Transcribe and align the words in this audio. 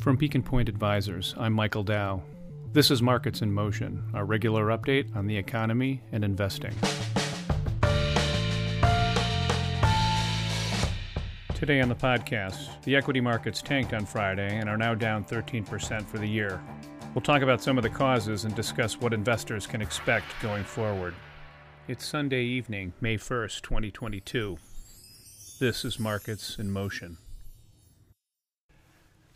From 0.00 0.14
Beacon 0.14 0.44
Point 0.44 0.68
Advisors, 0.68 1.34
I'm 1.36 1.52
Michael 1.52 1.82
Dow. 1.82 2.22
This 2.72 2.92
is 2.92 3.02
Markets 3.02 3.42
in 3.42 3.52
Motion, 3.52 4.00
our 4.14 4.24
regular 4.24 4.66
update 4.66 5.14
on 5.16 5.26
the 5.26 5.36
economy 5.36 6.00
and 6.12 6.22
investing. 6.22 6.72
Today 11.52 11.80
on 11.80 11.88
the 11.88 11.96
podcast, 11.96 12.80
the 12.84 12.94
equity 12.94 13.20
markets 13.20 13.60
tanked 13.60 13.92
on 13.92 14.06
Friday 14.06 14.56
and 14.58 14.68
are 14.68 14.76
now 14.76 14.94
down 14.94 15.24
13% 15.24 16.06
for 16.06 16.18
the 16.18 16.28
year. 16.28 16.62
We'll 17.12 17.22
talk 17.22 17.42
about 17.42 17.60
some 17.60 17.76
of 17.76 17.82
the 17.82 17.90
causes 17.90 18.44
and 18.44 18.54
discuss 18.54 19.00
what 19.00 19.12
investors 19.12 19.66
can 19.66 19.82
expect 19.82 20.26
going 20.40 20.62
forward. 20.62 21.14
It's 21.88 22.06
Sunday 22.06 22.44
evening, 22.44 22.92
May 23.00 23.16
1st, 23.16 23.62
2022. 23.62 24.58
This 25.58 25.84
is 25.84 25.98
Markets 25.98 26.56
in 26.60 26.70
Motion. 26.70 27.18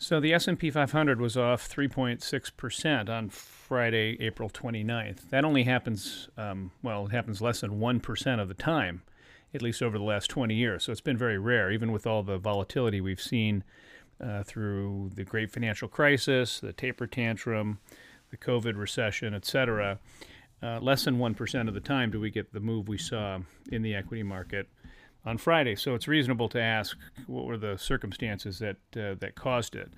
So 0.03 0.19
the 0.19 0.33
S&P 0.33 0.69
500 0.69 1.21
was 1.21 1.37
off 1.37 1.69
3.6% 1.69 3.09
on 3.09 3.29
Friday, 3.29 4.17
April 4.19 4.49
29th. 4.49 5.29
That 5.29 5.45
only 5.45 5.63
happens, 5.63 6.27
um, 6.37 6.71
well, 6.83 7.05
it 7.05 7.13
happens 7.13 7.41
less 7.41 7.61
than 7.61 7.79
1% 7.79 8.41
of 8.41 8.49
the 8.49 8.53
time, 8.53 9.03
at 9.53 9.61
least 9.61 9.81
over 9.81 9.97
the 9.97 10.03
last 10.03 10.29
20 10.29 10.55
years. 10.55 10.83
So 10.83 10.91
it's 10.91 10.99
been 10.99 11.15
very 11.15 11.37
rare, 11.37 11.71
even 11.71 11.93
with 11.93 12.05
all 12.05 12.21
the 12.21 12.37
volatility 12.37 12.99
we've 12.99 13.21
seen 13.21 13.63
uh, 14.19 14.43
through 14.43 15.11
the 15.15 15.23
great 15.23 15.49
financial 15.49 15.87
crisis, 15.87 16.59
the 16.59 16.73
taper 16.73 17.07
tantrum, 17.07 17.79
the 18.29 18.35
COVID 18.35 18.75
recession, 18.75 19.33
et 19.33 19.45
cetera. 19.45 19.99
Uh, 20.61 20.81
less 20.81 21.05
than 21.05 21.17
1% 21.17 21.67
of 21.69 21.73
the 21.73 21.79
time 21.79 22.11
do 22.11 22.19
we 22.19 22.29
get 22.29 22.51
the 22.51 22.59
move 22.59 22.89
we 22.89 22.97
saw 22.97 23.39
in 23.71 23.81
the 23.81 23.95
equity 23.95 24.23
market 24.23 24.67
on 25.25 25.37
Friday. 25.37 25.75
So 25.75 25.95
it's 25.95 26.07
reasonable 26.07 26.49
to 26.49 26.61
ask 26.61 26.97
what 27.27 27.45
were 27.45 27.57
the 27.57 27.77
circumstances 27.77 28.59
that 28.59 28.77
uh, 28.95 29.15
that 29.19 29.35
caused 29.35 29.75
it, 29.75 29.91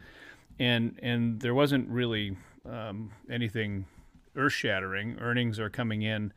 and 0.60 1.00
and 1.02 1.40
there 1.40 1.54
wasn't 1.54 1.90
really 1.90 2.38
um, 2.70 3.12
anything 3.30 3.86
earth-shattering. 4.36 5.18
Earnings 5.20 5.60
are 5.60 5.70
coming 5.70 6.02
in 6.02 6.34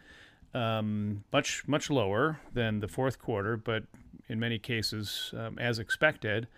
um, 0.55 1.25
much 1.33 1.67
much 1.67 1.91
lower 1.91 2.41
than 2.55 2.81
the 2.81 2.89
fourth 2.89 3.19
quarter, 3.19 3.57
but 3.57 3.85
in 4.29 4.39
many 4.39 4.59
cases 4.59 5.33
um, 5.37 5.59
as 5.59 5.79
expected. 5.79 6.49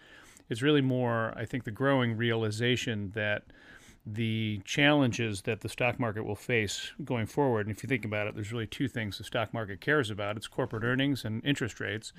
It's 0.48 0.62
really 0.62 0.80
more, 0.80 1.32
I 1.36 1.44
think, 1.44 1.62
the 1.62 1.70
growing 1.70 2.16
realization 2.16 3.12
that 3.14 3.44
the 4.06 4.60
challenges 4.64 5.42
that 5.42 5.60
the 5.60 5.68
stock 5.68 6.00
market 6.00 6.24
will 6.24 6.34
face 6.34 6.92
going 7.04 7.26
forward. 7.26 7.66
And 7.66 7.76
if 7.76 7.82
you 7.82 7.88
think 7.88 8.04
about 8.04 8.26
it, 8.26 8.34
there's 8.34 8.52
really 8.52 8.66
two 8.66 8.88
things 8.88 9.18
the 9.18 9.24
stock 9.24 9.52
market 9.52 9.80
cares 9.80 10.10
about 10.10 10.36
it's 10.36 10.48
corporate 10.48 10.84
earnings 10.84 11.24
and 11.24 11.44
interest 11.44 11.80
rates. 11.80 12.12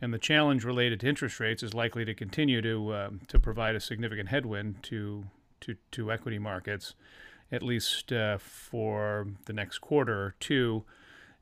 And 0.00 0.14
the 0.14 0.18
challenge 0.18 0.64
related 0.64 1.00
to 1.00 1.08
interest 1.08 1.40
rates 1.40 1.62
is 1.62 1.74
likely 1.74 2.04
to 2.04 2.14
continue 2.14 2.62
to, 2.62 2.92
uh, 2.92 3.10
to 3.28 3.40
provide 3.40 3.74
a 3.74 3.80
significant 3.80 4.28
headwind 4.28 4.82
to, 4.84 5.24
to, 5.62 5.76
to 5.92 6.12
equity 6.12 6.38
markets, 6.38 6.94
at 7.50 7.62
least 7.62 8.12
uh, 8.12 8.38
for 8.38 9.26
the 9.46 9.52
next 9.52 9.78
quarter 9.78 10.14
or 10.14 10.34
two, 10.38 10.84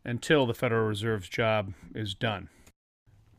until 0.04 0.46
the 0.46 0.54
Federal 0.54 0.86
Reserve's 0.86 1.28
job 1.28 1.74
is 1.94 2.14
done. 2.14 2.48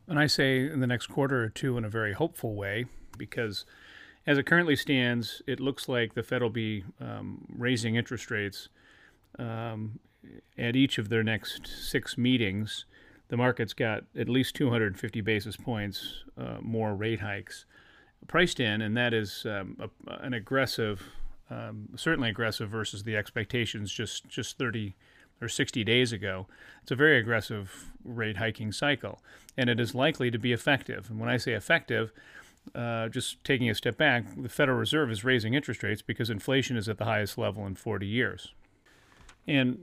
And 0.06 0.18
I 0.18 0.26
say 0.26 0.60
in 0.60 0.80
the 0.80 0.86
next 0.86 1.08
quarter 1.08 1.42
or 1.42 1.48
two 1.48 1.76
in 1.78 1.84
a 1.84 1.88
very 1.88 2.12
hopeful 2.12 2.54
way 2.54 2.86
because 3.16 3.64
as 4.26 4.38
it 4.38 4.46
currently 4.46 4.76
stands, 4.76 5.42
it 5.46 5.60
looks 5.60 5.88
like 5.88 6.14
the 6.14 6.22
Fed 6.22 6.42
will 6.42 6.50
be 6.50 6.84
um, 7.00 7.44
raising 7.48 7.96
interest 7.96 8.30
rates 8.30 8.68
um, 9.38 9.98
at 10.56 10.76
each 10.76 10.98
of 10.98 11.08
their 11.08 11.22
next 11.22 11.66
six 11.66 12.16
meetings. 12.16 12.86
The 13.28 13.36
market's 13.36 13.72
got 13.72 14.04
at 14.16 14.28
least 14.28 14.54
250 14.54 15.20
basis 15.20 15.56
points 15.56 16.24
uh, 16.38 16.58
more 16.60 16.94
rate 16.94 17.20
hikes 17.20 17.64
priced 18.26 18.60
in, 18.60 18.80
and 18.80 18.96
that 18.96 19.12
is 19.12 19.46
um, 19.46 19.76
a, 19.80 20.24
an 20.24 20.34
aggressive, 20.34 21.02
um, 21.50 21.88
certainly 21.96 22.30
aggressive 22.30 22.70
versus 22.70 23.02
the 23.02 23.16
expectations 23.16 23.92
just 23.92 24.28
just 24.28 24.56
30 24.58 24.94
or 25.42 25.48
60 25.48 25.84
days 25.84 26.12
ago. 26.12 26.46
It's 26.82 26.92
a 26.92 26.96
very 26.96 27.18
aggressive 27.18 27.90
rate 28.04 28.36
hiking 28.36 28.72
cycle, 28.72 29.20
and 29.56 29.68
it 29.68 29.80
is 29.80 29.94
likely 29.94 30.30
to 30.30 30.38
be 30.38 30.52
effective. 30.52 31.10
And 31.10 31.18
when 31.18 31.28
I 31.28 31.36
say 31.36 31.52
effective, 31.52 32.12
uh, 32.74 33.08
just 33.08 33.42
taking 33.44 33.68
a 33.68 33.74
step 33.74 33.96
back, 33.96 34.24
the 34.36 34.48
Federal 34.48 34.78
Reserve 34.78 35.10
is 35.10 35.24
raising 35.24 35.54
interest 35.54 35.82
rates 35.82 36.02
because 36.02 36.30
inflation 36.30 36.76
is 36.76 36.88
at 36.88 36.98
the 36.98 37.04
highest 37.04 37.38
level 37.38 37.66
in 37.66 37.74
40 37.74 38.06
years. 38.06 38.52
And 39.46 39.78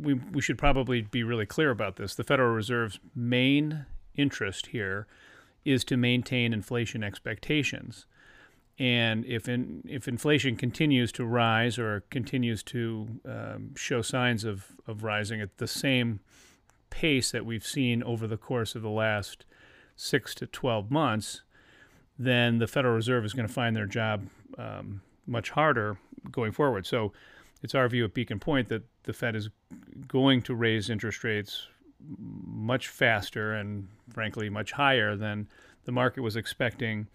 we, 0.00 0.14
we 0.14 0.42
should 0.42 0.58
probably 0.58 1.02
be 1.02 1.22
really 1.22 1.46
clear 1.46 1.70
about 1.70 1.96
this. 1.96 2.14
The 2.14 2.24
Federal 2.24 2.54
Reserve's 2.54 3.00
main 3.14 3.86
interest 4.14 4.66
here 4.66 5.06
is 5.64 5.84
to 5.84 5.96
maintain 5.96 6.52
inflation 6.52 7.02
expectations. 7.02 8.06
And 8.78 9.24
if 9.26 9.48
in, 9.48 9.82
if 9.88 10.08
inflation 10.08 10.56
continues 10.56 11.12
to 11.12 11.24
rise 11.24 11.78
or 11.78 12.04
continues 12.10 12.62
to 12.64 13.20
um, 13.24 13.74
show 13.76 14.02
signs 14.02 14.44
of, 14.44 14.66
of 14.86 15.04
rising 15.04 15.40
at 15.40 15.58
the 15.58 15.68
same 15.68 16.20
pace 16.90 17.30
that 17.30 17.46
we've 17.46 17.66
seen 17.66 18.02
over 18.02 18.26
the 18.26 18.36
course 18.36 18.74
of 18.74 18.82
the 18.82 18.90
last 18.90 19.44
six 19.94 20.34
to 20.36 20.46
12 20.46 20.90
months, 20.90 21.42
then 22.18 22.58
the 22.58 22.66
Federal 22.66 22.94
Reserve 22.94 23.24
is 23.24 23.32
going 23.32 23.46
to 23.46 23.52
find 23.52 23.74
their 23.74 23.86
job 23.86 24.26
um, 24.58 25.02
much 25.26 25.50
harder 25.50 25.96
going 26.30 26.52
forward. 26.52 26.86
So 26.86 27.12
it's 27.62 27.74
our 27.74 27.88
view 27.88 28.04
at 28.04 28.14
Beacon 28.14 28.38
Point 28.38 28.68
that 28.68 28.82
the 29.04 29.12
Fed 29.12 29.36
is 29.36 29.48
going 30.06 30.42
to 30.42 30.54
raise 30.54 30.90
interest 30.90 31.24
rates 31.24 31.68
much 32.08 32.88
faster 32.88 33.54
and, 33.54 33.88
frankly, 34.10 34.50
much 34.50 34.72
higher 34.72 35.16
than 35.16 35.48
the 35.84 35.92
market 35.92 36.22
was 36.22 36.36
expecting 36.36 37.06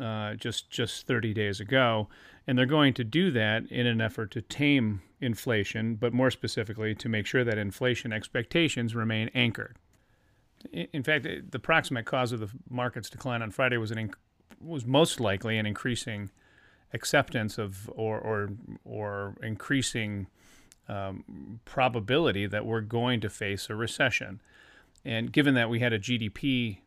uh, 0.00 0.34
just 0.34 0.70
just 0.70 1.06
30 1.06 1.34
days 1.34 1.60
ago. 1.60 2.08
And 2.46 2.56
they're 2.56 2.66
going 2.66 2.94
to 2.94 3.04
do 3.04 3.30
that 3.32 3.70
in 3.70 3.86
an 3.86 4.00
effort 4.00 4.30
to 4.32 4.40
tame 4.40 5.02
inflation, 5.20 5.96
but 5.96 6.14
more 6.14 6.30
specifically 6.30 6.94
to 6.94 7.08
make 7.08 7.26
sure 7.26 7.44
that 7.44 7.58
inflation 7.58 8.12
expectations 8.12 8.94
remain 8.94 9.30
anchored. 9.34 9.76
In 10.72 11.02
fact, 11.02 11.26
the 11.50 11.58
proximate 11.58 12.04
cause 12.04 12.32
of 12.32 12.40
the 12.40 12.50
market's 12.68 13.08
decline 13.08 13.42
on 13.42 13.50
Friday 13.50 13.76
was 13.76 13.90
an 13.90 14.08
inc- 14.08 14.14
was 14.60 14.84
most 14.84 15.20
likely 15.20 15.56
an 15.56 15.66
increasing 15.66 16.30
acceptance 16.92 17.58
of 17.58 17.88
or 17.94 18.18
or 18.18 18.50
or 18.84 19.36
increasing 19.42 20.26
um, 20.88 21.60
probability 21.64 22.46
that 22.46 22.64
we're 22.64 22.80
going 22.80 23.20
to 23.20 23.28
face 23.28 23.68
a 23.70 23.74
recession. 23.74 24.40
And 25.04 25.32
given 25.32 25.54
that 25.54 25.70
we 25.70 25.80
had 25.80 25.92
a 25.92 25.98
GDP 25.98 26.78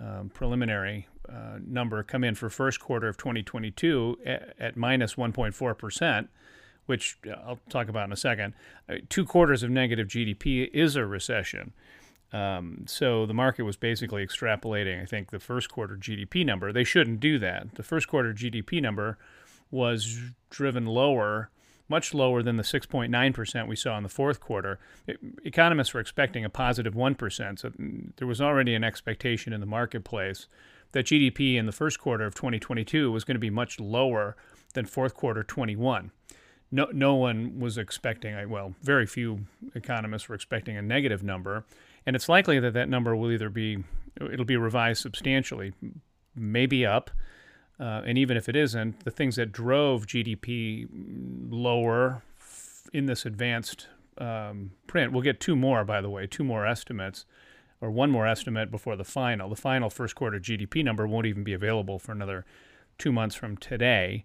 um, 0.00 0.30
preliminary 0.32 1.08
uh, 1.28 1.58
number 1.64 2.02
come 2.02 2.24
in 2.24 2.34
for 2.34 2.48
first 2.48 2.80
quarter 2.80 3.08
of 3.08 3.16
2022 3.16 4.18
at, 4.24 4.54
at 4.58 4.76
minus 4.76 5.14
1.4 5.14 5.76
percent, 5.78 6.30
which 6.86 7.18
I'll 7.44 7.60
talk 7.68 7.88
about 7.88 8.06
in 8.06 8.12
a 8.12 8.16
second, 8.16 8.54
uh, 8.88 8.94
two 9.08 9.24
quarters 9.24 9.62
of 9.62 9.70
negative 9.70 10.08
GDP 10.08 10.70
is 10.72 10.96
a 10.96 11.04
recession. 11.04 11.72
Um, 12.32 12.84
so 12.86 13.26
the 13.26 13.34
market 13.34 13.64
was 13.64 13.76
basically 13.76 14.24
extrapolating, 14.24 15.00
I 15.00 15.04
think, 15.04 15.30
the 15.30 15.38
first 15.38 15.70
quarter 15.70 15.96
GDP 15.96 16.46
number. 16.46 16.72
They 16.72 16.84
shouldn't 16.84 17.20
do 17.20 17.38
that. 17.38 17.74
The 17.74 17.82
first 17.82 18.08
quarter 18.08 18.32
GDP 18.32 18.80
number 18.80 19.18
was 19.70 20.18
driven 20.48 20.86
lower, 20.86 21.50
much 21.88 22.14
lower 22.14 22.42
than 22.42 22.56
the 22.56 22.62
6.9% 22.62 23.68
we 23.68 23.76
saw 23.76 23.96
in 23.96 24.02
the 24.02 24.08
fourth 24.08 24.40
quarter. 24.40 24.78
It, 25.06 25.18
economists 25.44 25.92
were 25.92 26.00
expecting 26.00 26.44
a 26.44 26.50
positive 26.50 26.94
1. 26.94 27.16
So 27.30 27.72
there 28.16 28.26
was 28.26 28.40
already 28.40 28.74
an 28.74 28.84
expectation 28.84 29.52
in 29.52 29.60
the 29.60 29.66
marketplace 29.66 30.46
that 30.92 31.06
GDP 31.06 31.56
in 31.56 31.66
the 31.66 31.72
first 31.72 31.98
quarter 31.98 32.24
of 32.24 32.34
2022 32.34 33.12
was 33.12 33.24
going 33.24 33.34
to 33.34 33.40
be 33.40 33.50
much 33.50 33.78
lower 33.78 34.36
than 34.74 34.86
fourth 34.86 35.14
quarter 35.14 35.42
21 35.42 36.10
no, 36.72 36.88
no 36.90 37.14
one 37.14 37.60
was 37.60 37.76
expecting, 37.76 38.48
well, 38.48 38.74
very 38.82 39.06
few 39.06 39.40
economists 39.74 40.28
were 40.28 40.34
expecting 40.34 40.76
a 40.76 40.82
negative 40.82 41.22
number 41.22 41.64
and 42.06 42.16
it's 42.16 42.28
likely 42.28 42.58
that 42.60 42.74
that 42.74 42.88
number 42.88 43.14
will 43.16 43.30
either 43.30 43.50
be 43.50 43.84
it'll 44.20 44.44
be 44.44 44.56
revised 44.56 45.00
substantially, 45.00 45.72
maybe 46.34 46.84
up, 46.84 47.10
uh, 47.80 48.02
and 48.06 48.18
even 48.18 48.36
if 48.36 48.48
it 48.48 48.56
isn't, 48.56 49.04
the 49.04 49.10
things 49.10 49.36
that 49.36 49.52
drove 49.52 50.06
GDP 50.06 50.86
lower 51.50 52.22
in 52.92 53.06
this 53.06 53.24
advanced 53.24 53.88
um, 54.18 54.72
print, 54.86 55.12
we'll 55.12 55.22
get 55.22 55.40
two 55.40 55.56
more, 55.56 55.84
by 55.84 56.00
the 56.00 56.10
way, 56.10 56.26
two 56.26 56.44
more 56.44 56.66
estimates, 56.66 57.24
or 57.80 57.90
one 57.90 58.10
more 58.10 58.26
estimate 58.26 58.70
before 58.70 58.96
the 58.96 59.04
final. 59.04 59.48
The 59.48 59.56
final 59.56 59.90
first 59.90 60.14
quarter 60.14 60.38
GDP 60.38 60.84
number 60.84 61.06
won't 61.06 61.26
even 61.26 61.42
be 61.42 61.54
available 61.54 61.98
for 61.98 62.12
another 62.12 62.44
two 62.98 63.10
months 63.10 63.34
from 63.34 63.56
today. 63.56 64.24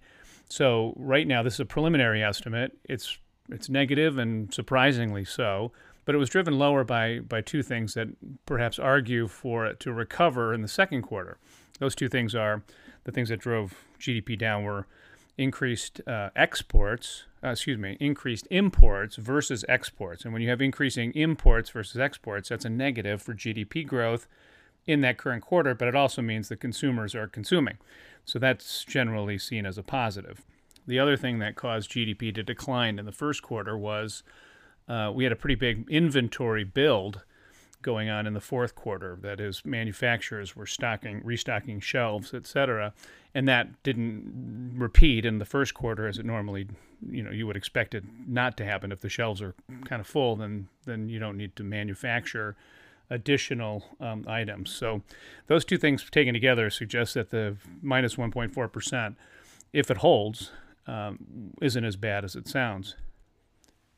So 0.50 0.94
right 0.98 1.28
now, 1.28 1.42
this 1.42 1.56
is 1.56 1.62
a 1.62 1.66
preliminary 1.66 2.24
estimate. 2.24 2.78
It's 2.84 3.18
it's 3.50 3.70
negative 3.70 4.18
and 4.18 4.54
surprisingly 4.54 5.24
so 5.24 5.72
but 6.08 6.16
it 6.16 6.20
was 6.20 6.30
driven 6.30 6.58
lower 6.58 6.86
by, 6.86 7.20
by 7.20 7.42
two 7.42 7.62
things 7.62 7.94
that 7.94 8.08
perhaps 8.46 8.80
argue 8.80 9.28
for 9.28 9.66
it 9.66 9.78
to 9.82 9.92
recover 9.92 10.54
in 10.54 10.62
the 10.62 10.68
second 10.70 11.02
quarter. 11.02 11.38
Those 11.80 11.96
two 11.96 12.08
things 12.08 12.34
are 12.34 12.64
the 13.04 13.12
things 13.12 13.28
that 13.28 13.42
drove 13.42 13.74
GDP 14.00 14.40
down 14.40 14.64
were 14.64 14.88
increased 15.38 16.00
uh, 16.08 16.30
exports, 16.34 17.26
uh, 17.44 17.50
excuse 17.50 17.78
me, 17.78 17.98
increased 18.00 18.48
imports 18.50 19.18
versus 19.18 19.66
exports. 19.68 20.24
And 20.24 20.32
when 20.32 20.42
you 20.42 20.48
have 20.48 20.62
increasing 20.62 21.12
imports 21.12 21.72
versus 21.72 22.00
exports, 22.00 22.48
that's 22.48 22.64
a 22.64 22.70
negative 22.70 23.22
for 23.22 23.34
GDP 23.34 23.86
growth 23.86 24.30
in 24.86 25.02
that 25.02 25.18
current 25.18 25.44
quarter, 25.44 25.76
but 25.76 25.90
it 25.90 25.96
also 25.96 26.22
means 26.22 26.48
that 26.48 26.62
consumers 26.62 27.16
are 27.16 27.28
consuming. 27.28 27.80
So 28.24 28.40
that's 28.40 28.86
generally 28.86 29.38
seen 29.38 29.66
as 29.66 29.78
a 29.78 29.84
positive. 29.84 30.42
The 30.88 31.00
other 31.00 31.18
thing 31.18 31.40
that 31.40 31.58
caused 31.58 31.92
GDP 31.92 32.34
to 32.34 32.44
decline 32.44 32.98
in 32.98 33.06
the 33.06 33.12
first 33.12 33.44
quarter 33.44 33.78
was 33.78 34.24
uh, 34.88 35.12
we 35.14 35.24
had 35.24 35.34
a 35.34 35.36
pretty 35.36 35.56
big 35.56 35.90
inventory 35.90 36.64
build 36.64 37.24
going 37.82 38.10
on 38.10 38.26
in 38.26 38.34
the 38.34 38.42
fourth 38.42 38.76
quarter. 38.76 39.18
That 39.22 39.40
is, 39.40 39.64
manufacturers 39.64 40.56
were 40.56 40.66
stocking, 40.66 41.22
restocking 41.24 41.80
shelves, 41.80 42.34
et 42.34 42.46
cetera, 42.46 42.94
and 43.34 43.48
that 43.48 43.82
didn't 43.84 44.74
repeat 44.76 45.26
in 45.26 45.38
the 45.38 45.46
first 45.46 45.74
quarter 45.74 46.08
as 46.08 46.18
it 46.18 46.26
normally, 46.26 46.68
you 47.10 47.22
know, 47.22 47.32
you 47.32 47.46
would 47.46 47.56
expect 47.56 47.94
it 47.94 48.04
not 48.28 48.58
to 48.58 48.66
happen. 48.66 48.92
If 48.92 49.02
the 49.02 49.10
shelves 49.10 49.42
are 49.42 49.54
kind 49.86 50.00
of 50.00 50.08
full, 50.08 50.36
then 50.36 50.68
then 50.86 51.10
you 51.10 51.20
don't 51.20 51.38
need 51.38 51.56
to 51.58 51.64
manufacture 51.64 52.56
additional 53.10 53.86
um, 54.02 54.26
items. 54.28 54.70
So 54.70 55.02
those 55.48 55.64
two 55.64 55.78
things 55.78 56.10
taken 56.10 56.34
together 56.34 56.70
suggest 56.70 57.14
that 57.14 57.30
the 57.30 57.56
minus 57.82 58.16
1.4 58.16 58.72
percent, 58.72 59.18
if 59.72 59.92
it 59.92 59.98
holds, 59.98 60.52
um, 60.88 61.54
isn't 61.62 61.86
as 61.86 61.96
bad 61.96 62.26
as 62.26 62.36
it 62.36 62.48
sounds 62.48 62.96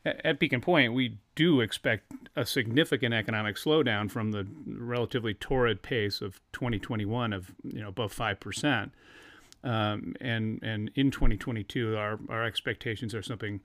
at 0.05 0.39
Beacon 0.39 0.61
Point, 0.61 0.93
we 0.93 1.17
do 1.35 1.59
expect 1.59 2.11
a 2.35 2.45
significant 2.45 3.13
economic 3.13 3.57
slowdown 3.57 4.09
from 4.09 4.31
the 4.31 4.47
relatively 4.65 5.33
torrid 5.33 5.81
pace 5.81 6.21
of 6.21 6.39
2021 6.53 7.33
of 7.33 7.51
you 7.63 7.81
know 7.81 7.89
above 7.89 8.11
five 8.11 8.39
percent, 8.39 8.91
um, 9.63 10.15
and 10.21 10.61
and 10.63 10.91
in 10.95 11.11
2022 11.11 11.97
our 11.97 12.19
our 12.29 12.45
expectations 12.45 13.13
are 13.13 13.21
something 13.21 13.59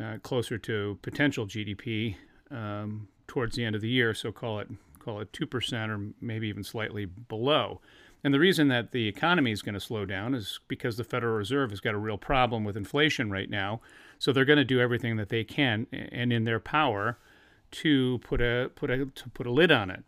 uh, 0.00 0.16
closer 0.22 0.56
to 0.56 0.98
potential 1.02 1.46
GDP 1.46 2.16
um, 2.50 3.08
towards 3.26 3.56
the 3.56 3.64
end 3.64 3.74
of 3.74 3.82
the 3.82 3.88
year. 3.88 4.14
So 4.14 4.32
call 4.32 4.60
it 4.60 4.68
call 4.98 5.20
it 5.20 5.32
two 5.32 5.46
percent 5.46 5.90
or 5.92 6.00
maybe 6.20 6.48
even 6.48 6.64
slightly 6.64 7.04
below. 7.04 7.80
And 8.24 8.32
the 8.32 8.38
reason 8.38 8.68
that 8.68 8.92
the 8.92 9.08
economy 9.08 9.50
is 9.50 9.62
going 9.62 9.74
to 9.74 9.80
slow 9.80 10.06
down 10.06 10.34
is 10.34 10.60
because 10.68 10.96
the 10.96 11.04
Federal 11.04 11.34
Reserve 11.34 11.70
has 11.70 11.80
got 11.80 11.94
a 11.94 11.98
real 11.98 12.18
problem 12.18 12.62
with 12.62 12.76
inflation 12.76 13.30
right 13.30 13.50
now. 13.50 13.80
So 14.22 14.32
they're 14.32 14.44
going 14.44 14.58
to 14.58 14.64
do 14.64 14.78
everything 14.78 15.16
that 15.16 15.30
they 15.30 15.42
can 15.42 15.88
and 15.90 16.32
in 16.32 16.44
their 16.44 16.60
power 16.60 17.18
to 17.72 18.20
put 18.22 18.40
a 18.40 18.70
put 18.76 18.88
a 18.88 19.06
to 19.06 19.28
put 19.30 19.48
a 19.48 19.50
lid 19.50 19.72
on 19.72 19.90
it 19.90 20.04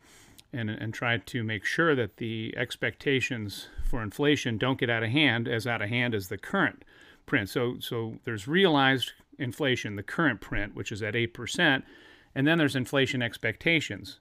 and 0.52 0.70
and 0.70 0.94
try 0.94 1.18
to 1.18 1.42
make 1.42 1.64
sure 1.64 1.96
that 1.96 2.18
the 2.18 2.54
expectations 2.56 3.66
for 3.82 4.04
inflation 4.04 4.56
don't 4.56 4.78
get 4.78 4.88
out 4.88 5.02
of 5.02 5.10
hand 5.10 5.48
as 5.48 5.66
out 5.66 5.82
of 5.82 5.88
hand 5.88 6.14
as 6.14 6.28
the 6.28 6.38
current 6.38 6.84
print. 7.26 7.48
So 7.48 7.80
so 7.80 8.18
there's 8.22 8.46
realized 8.46 9.10
inflation, 9.36 9.96
the 9.96 10.04
current 10.04 10.40
print, 10.40 10.76
which 10.76 10.92
is 10.92 11.02
at 11.02 11.14
8%, 11.14 11.82
and 12.36 12.46
then 12.46 12.56
there's 12.56 12.76
inflation 12.76 13.20
expectations 13.20 14.20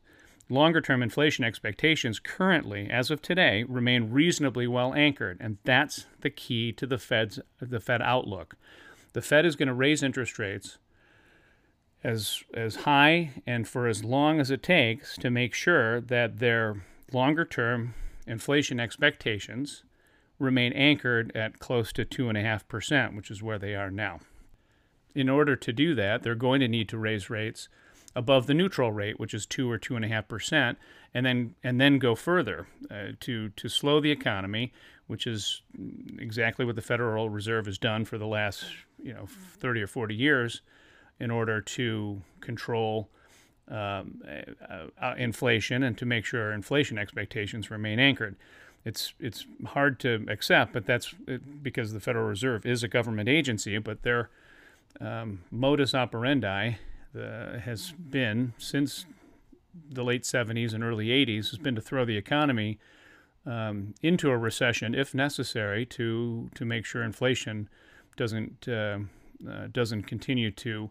longer 0.50 0.82
term 0.82 1.04
inflation 1.04 1.46
expectations 1.46 2.18
currently, 2.18 2.90
as 2.90 3.12
of 3.12 3.22
today, 3.22 3.64
remain 3.64 4.12
reasonably 4.12 4.66
well 4.66 4.94
anchored, 4.96 5.38
and 5.40 5.58
that's 5.64 6.08
the 6.22 6.32
key 6.32 6.72
to 6.72 6.88
the 6.88 6.98
Fed's 6.98 7.40
the 7.60 7.80
Fed 7.80 8.02
outlook. 8.02 8.56
The 9.14 9.22
Fed 9.22 9.46
is 9.46 9.56
going 9.56 9.68
to 9.68 9.74
raise 9.74 10.04
interest 10.04 10.38
rates 10.38 10.78
as 12.04 12.44
as 12.54 12.78
high 12.78 13.32
and 13.48 13.68
for 13.68 13.88
as 13.88 14.04
long 14.04 14.40
as 14.40 14.52
it 14.52 14.62
takes 14.62 15.16
to 15.18 15.30
make 15.30 15.54
sure 15.54 16.02
that 16.02 16.40
their 16.40 16.84
longer 17.12 17.46
term 17.46 17.94
inflation 18.28 18.80
expectations 18.80 19.84
remain 20.40 20.74
anchored 20.74 21.32
at 21.36 21.60
close 21.60 21.94
to 21.94 22.04
two 22.04 22.28
and 22.28 22.38
a 22.38 22.42
half 22.42 22.68
percent, 22.68 23.16
which 23.16 23.32
is 23.32 23.42
where 23.42 23.60
they 23.60 23.76
are 23.76 23.92
now. 23.92 24.20
In 25.16 25.30
order 25.30 25.56
to 25.56 25.72
do 25.72 25.94
that, 25.96 26.24
they're 26.24 26.36
going 26.36 26.60
to 26.60 26.68
need 26.68 26.90
to 26.90 26.98
raise 26.98 27.30
rates 27.30 27.70
above 28.16 28.48
the 28.48 28.54
neutral 28.54 28.92
rate, 28.92 29.20
which 29.20 29.34
is 29.34 29.46
two 29.46 29.70
or 29.70 29.78
two 29.78 29.96
and 29.96 30.04
a 30.04 30.08
half 30.08 30.28
percent, 30.28 30.78
and 31.14 31.26
then 31.26 31.56
and 31.64 31.80
then 31.80 32.00
go 32.00 32.16
further 32.16 32.68
uh, 32.92 33.10
to 33.22 33.50
to 33.50 33.70
slow 33.70 34.00
the 34.00 34.12
economy, 34.12 34.74
which 35.08 35.28
is 35.28 35.62
exactly 36.18 36.66
what 36.66 36.76
the 36.76 36.82
Federal 36.82 37.30
Reserve 37.30 37.66
has 37.66 37.78
done 37.78 38.06
for 38.06 38.18
the 38.18 38.28
last 38.28 38.66
you 39.04 39.14
know 39.14 39.28
30 39.28 39.82
or 39.82 39.88
40 39.88 40.16
years, 40.16 40.62
in 41.20 41.30
order 41.30 41.62
to 41.62 42.22
control 42.42 43.10
um, 43.70 44.22
uh, 44.28 44.88
uh, 45.02 45.16
inflation 45.18 45.84
and 45.84 45.98
to 45.98 46.06
make 46.06 46.26
sure 46.26 46.52
inflation 46.52 46.98
expectations 46.98 47.72
remain 47.72 48.00
anchored. 48.00 48.36
It's 48.86 49.14
it's 49.20 49.46
hard 49.68 50.00
to 50.02 50.26
accept, 50.28 50.74
but 50.74 50.86
that's 50.86 51.14
because 51.62 51.94
the 51.94 52.02
Federal 52.02 52.26
Reserve 52.26 52.66
is 52.66 52.84
a 52.84 52.88
government 52.88 53.30
agency, 53.30 53.78
but 53.78 54.04
their 54.04 54.30
um, 55.00 55.44
modus 55.50 55.96
operandi 55.96 56.74
uh, 57.18 57.60
has 57.60 57.92
been 57.92 58.54
since 58.58 59.06
the 59.90 60.04
late 60.04 60.24
70s 60.24 60.74
and 60.74 60.84
early 60.84 61.08
80s 61.08 61.50
has 61.50 61.58
been 61.58 61.76
to 61.76 61.82
throw 61.82 62.06
the 62.06 62.18
economy 62.18 62.78
um, 63.46 63.96
into 64.02 64.30
a 64.30 64.38
recession 64.38 64.94
if 64.94 65.16
necessary 65.16 65.86
to 65.86 66.50
to 66.54 66.66
make 66.66 66.86
sure 66.86 67.04
inflation 67.04 67.70
doesn't 68.16 68.68
uh, 68.68 69.00
uh, 69.50 69.68
doesn't 69.72 70.04
continue 70.04 70.52
to 70.52 70.90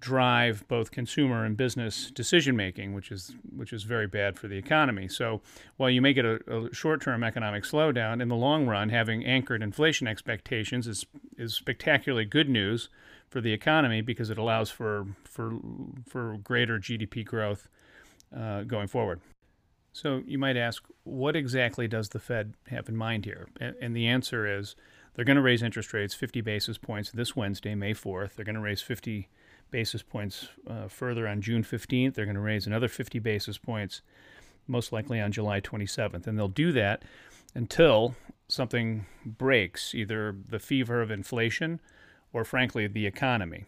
drive 0.00 0.66
both 0.68 0.92
consumer 0.92 1.44
and 1.44 1.56
business 1.56 2.10
decision 2.10 2.54
making, 2.54 2.94
which 2.94 3.10
is 3.10 3.34
which 3.54 3.72
is 3.72 3.82
very 3.82 4.06
bad 4.06 4.38
for 4.38 4.48
the 4.48 4.56
economy. 4.56 5.08
So 5.08 5.40
while 5.76 5.90
you 5.90 6.00
may 6.00 6.12
get 6.12 6.24
a, 6.24 6.38
a 6.46 6.74
short-term 6.74 7.24
economic 7.24 7.64
slowdown, 7.64 8.22
in 8.22 8.28
the 8.28 8.36
long 8.36 8.66
run, 8.66 8.90
having 8.90 9.24
anchored 9.24 9.62
inflation 9.62 10.06
expectations 10.06 10.86
is 10.86 11.06
is 11.36 11.54
spectacularly 11.54 12.24
good 12.24 12.48
news 12.48 12.88
for 13.28 13.40
the 13.40 13.52
economy 13.52 14.00
because 14.00 14.30
it 14.30 14.38
allows 14.38 14.70
for 14.70 15.06
for 15.24 15.58
for 16.06 16.38
greater 16.38 16.78
GDP 16.78 17.24
growth 17.24 17.68
uh, 18.36 18.62
going 18.62 18.88
forward. 18.88 19.20
So 19.92 20.22
you 20.26 20.38
might 20.38 20.56
ask, 20.56 20.84
what 21.02 21.34
exactly 21.34 21.88
does 21.88 22.10
the 22.10 22.20
Fed 22.20 22.54
have 22.68 22.88
in 22.88 22.96
mind 22.96 23.24
here? 23.24 23.48
And, 23.60 23.74
and 23.80 23.96
the 23.96 24.06
answer 24.06 24.46
is 24.46 24.76
they're 25.18 25.24
going 25.24 25.34
to 25.34 25.42
raise 25.42 25.64
interest 25.64 25.92
rates 25.92 26.14
50 26.14 26.42
basis 26.42 26.78
points 26.78 27.10
this 27.10 27.34
Wednesday, 27.34 27.74
May 27.74 27.92
4th. 27.92 28.36
They're 28.36 28.44
going 28.44 28.54
to 28.54 28.60
raise 28.60 28.80
50 28.80 29.28
basis 29.68 30.00
points 30.00 30.46
uh, 30.64 30.86
further 30.86 31.26
on 31.26 31.40
June 31.40 31.64
15th. 31.64 32.14
They're 32.14 32.24
going 32.24 32.36
to 32.36 32.40
raise 32.40 32.68
another 32.68 32.86
50 32.86 33.18
basis 33.18 33.58
points, 33.58 34.00
most 34.68 34.92
likely 34.92 35.20
on 35.20 35.32
July 35.32 35.60
27th. 35.60 36.28
And 36.28 36.38
they'll 36.38 36.46
do 36.46 36.70
that 36.70 37.02
until 37.52 38.14
something 38.46 39.06
breaks, 39.26 39.92
either 39.92 40.36
the 40.48 40.60
fever 40.60 41.02
of 41.02 41.10
inflation 41.10 41.80
or, 42.32 42.44
frankly, 42.44 42.86
the 42.86 43.04
economy. 43.04 43.64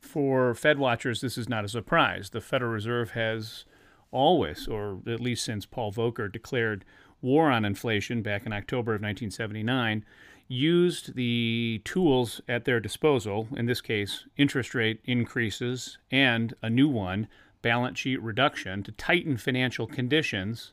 For 0.00 0.52
Fed 0.52 0.80
watchers, 0.80 1.20
this 1.20 1.38
is 1.38 1.48
not 1.48 1.64
a 1.64 1.68
surprise. 1.68 2.30
The 2.30 2.40
Federal 2.40 2.72
Reserve 2.72 3.12
has 3.12 3.66
always, 4.10 4.66
or 4.66 4.98
at 5.06 5.20
least 5.20 5.44
since 5.44 5.64
Paul 5.64 5.92
Volcker 5.92 6.30
declared 6.30 6.84
war 7.20 7.52
on 7.52 7.64
inflation 7.64 8.20
back 8.20 8.44
in 8.44 8.52
October 8.52 8.94
of 8.96 9.00
1979, 9.00 10.04
used 10.52 11.14
the 11.14 11.80
tools 11.84 12.40
at 12.46 12.64
their 12.64 12.78
disposal, 12.78 13.48
in 13.56 13.66
this 13.66 13.80
case, 13.80 14.26
interest 14.36 14.74
rate 14.74 15.00
increases 15.04 15.98
and 16.10 16.54
a 16.62 16.68
new 16.68 16.88
one, 16.88 17.26
balance 17.62 17.98
sheet 17.98 18.20
reduction, 18.22 18.82
to 18.82 18.92
tighten 18.92 19.36
financial 19.36 19.86
conditions 19.86 20.72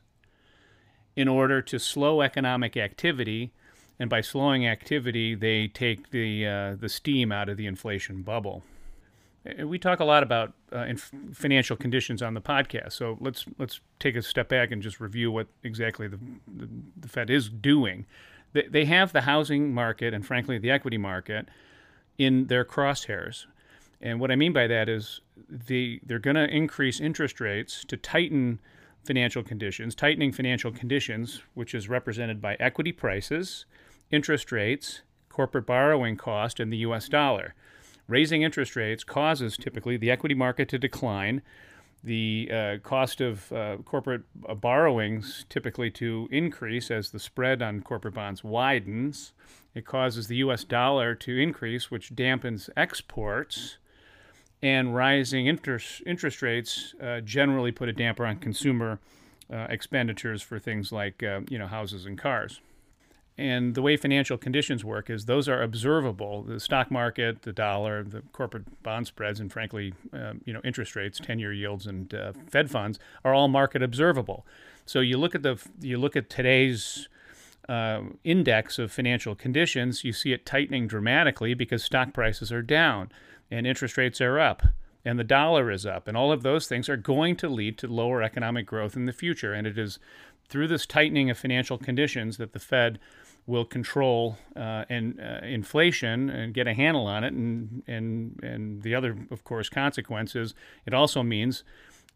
in 1.15 1.27
order 1.27 1.61
to 1.61 1.79
slow 1.79 2.21
economic 2.21 2.75
activity. 2.75 3.51
And 3.99 4.09
by 4.09 4.21
slowing 4.21 4.67
activity, 4.67 5.35
they 5.35 5.67
take 5.67 6.11
the, 6.11 6.45
uh, 6.45 6.75
the 6.75 6.89
steam 6.89 7.31
out 7.31 7.49
of 7.49 7.57
the 7.57 7.65
inflation 7.65 8.21
bubble. 8.21 8.63
We 9.63 9.79
talk 9.79 10.01
a 10.01 10.05
lot 10.05 10.21
about 10.23 10.53
uh, 10.73 10.79
inf- 10.79 11.11
financial 11.33 11.77
conditions 11.77 12.21
on 12.21 12.33
the 12.33 12.41
podcast, 12.41 12.91
so 12.91 13.17
let's 13.21 13.45
let's 13.57 13.79
take 13.97 14.17
a 14.17 14.21
step 14.21 14.49
back 14.49 14.69
and 14.69 14.81
just 14.81 14.99
review 14.99 15.31
what 15.31 15.47
exactly 15.63 16.09
the, 16.09 16.19
the, 16.45 16.67
the 16.97 17.07
Fed 17.07 17.29
is 17.29 17.47
doing 17.47 18.05
they, 18.53 18.67
they 18.69 18.85
have 18.85 19.13
the 19.13 19.21
housing 19.21 19.73
market 19.73 20.13
and, 20.13 20.25
frankly, 20.25 20.57
the 20.57 20.71
equity 20.71 20.97
market 20.97 21.49
in 22.17 22.47
their 22.47 22.65
crosshairs. 22.65 23.45
And 24.01 24.19
what 24.19 24.31
I 24.31 24.35
mean 24.35 24.53
by 24.53 24.67
that 24.67 24.87
is 24.87 25.21
the, 25.49 25.99
they're 26.05 26.19
going 26.19 26.35
to 26.35 26.47
increase 26.47 26.99
interest 26.99 27.39
rates 27.39 27.83
to 27.85 27.97
tighten 27.97 28.59
financial 29.03 29.43
conditions, 29.43 29.95
tightening 29.95 30.31
financial 30.31 30.71
conditions, 30.71 31.41
which 31.53 31.73
is 31.73 31.89
represented 31.89 32.41
by 32.41 32.55
equity 32.59 32.91
prices, 32.91 33.65
interest 34.11 34.51
rates, 34.51 35.01
corporate 35.29 35.65
borrowing 35.65 36.15
cost, 36.17 36.59
and 36.59 36.71
the 36.71 36.77
US 36.77 37.09
dollar. 37.09 37.55
Raising 38.07 38.41
interest 38.41 38.75
rates 38.75 39.03
causes 39.03 39.55
typically 39.55 39.97
the 39.97 40.11
equity 40.11 40.35
market 40.35 40.67
to 40.69 40.79
decline, 40.79 41.41
the 42.03 42.49
uh, 42.51 42.77
cost 42.81 43.21
of 43.21 43.51
uh, 43.51 43.77
corporate 43.83 44.21
uh, 44.47 44.55
borrowings 44.55 45.45
typically 45.49 45.91
to 45.91 46.27
increase 46.31 46.89
as 46.89 47.11
the 47.11 47.19
spread 47.19 47.61
on 47.61 47.81
corporate 47.81 48.13
bonds 48.13 48.43
widens. 48.43 49.33
It 49.75 49.85
causes 49.85 50.27
the 50.27 50.37
US 50.37 50.63
dollar 50.63 51.13
to 51.15 51.37
increase, 51.37 51.91
which 51.91 52.15
dampens 52.15 52.69
exports. 52.77 53.77
And 54.61 54.93
rising 54.93 55.47
interest, 55.47 56.01
interest 56.05 56.41
rates 56.41 56.93
uh, 57.01 57.21
generally 57.21 57.71
put 57.71 57.87
a 57.87 57.93
damper 57.93 58.25
on 58.25 58.37
consumer 58.37 58.99
uh, 59.51 59.67
expenditures 59.69 60.41
for 60.41 60.59
things 60.59 60.91
like 60.91 61.23
uh, 61.23 61.41
you 61.49 61.57
know, 61.57 61.67
houses 61.67 62.05
and 62.05 62.17
cars. 62.17 62.59
And 63.39 63.73
the 63.73 63.81
way 63.81 63.95
financial 63.95 64.37
conditions 64.37 64.83
work 64.83 65.09
is 65.09 65.23
those 65.23 65.47
are 65.47 65.61
observable. 65.61 66.43
The 66.43 66.59
stock 66.59 66.91
market, 66.91 67.43
the 67.43 67.53
dollar, 67.53 68.03
the 68.03 68.21
corporate 68.33 68.83
bond 68.83 69.07
spreads, 69.07 69.39
and 69.39 69.49
frankly, 69.49 69.93
uh, 70.13 70.33
you 70.43 70.51
know, 70.51 70.59
interest 70.65 70.93
rates, 70.93 71.19
ten-year 71.19 71.53
yields, 71.53 71.87
and 71.87 72.13
uh, 72.13 72.33
Fed 72.49 72.69
funds 72.69 72.99
are 73.23 73.33
all 73.33 73.47
market 73.47 73.81
observable. 73.81 74.45
So 74.85 74.99
you 74.99 75.17
look 75.17 75.35
at 75.35 75.43
the 75.43 75.57
you 75.79 75.97
look 75.97 76.17
at 76.17 76.29
today's 76.29 77.07
uh, 77.69 78.01
index 78.25 78.77
of 78.77 78.91
financial 78.91 79.35
conditions, 79.35 80.03
you 80.03 80.11
see 80.11 80.33
it 80.33 80.45
tightening 80.45 80.85
dramatically 80.85 81.53
because 81.53 81.81
stock 81.81 82.13
prices 82.13 82.51
are 82.51 82.61
down 82.61 83.09
and 83.49 83.65
interest 83.65 83.95
rates 83.95 84.19
are 84.19 84.37
up 84.37 84.63
and 85.05 85.17
the 85.17 85.23
dollar 85.23 85.71
is 85.71 85.85
up. 85.85 86.09
And 86.09 86.17
all 86.17 86.33
of 86.33 86.43
those 86.43 86.67
things 86.67 86.89
are 86.89 86.97
going 86.97 87.37
to 87.37 87.47
lead 87.47 87.77
to 87.77 87.87
lower 87.87 88.21
economic 88.21 88.65
growth 88.65 88.97
in 88.97 89.05
the 89.05 89.13
future. 89.13 89.53
And 89.53 89.65
it 89.65 89.77
is 89.77 89.97
through 90.49 90.67
this 90.67 90.85
tightening 90.85 91.29
of 91.29 91.37
financial 91.37 91.77
conditions 91.77 92.37
that 92.37 92.53
the 92.53 92.59
Fed 92.59 92.99
will 93.47 93.65
control 93.65 94.37
uh, 94.55 94.85
and 94.89 95.19
uh, 95.19 95.45
inflation 95.45 96.29
and 96.29 96.53
get 96.53 96.67
a 96.67 96.73
handle 96.73 97.07
on 97.07 97.23
it. 97.23 97.33
And, 97.33 97.83
and, 97.87 98.39
and 98.43 98.83
the 98.83 98.93
other, 98.93 99.17
of 99.31 99.43
course, 99.43 99.69
consequences, 99.69 100.53
it 100.85 100.93
also 100.93 101.23
means 101.23 101.63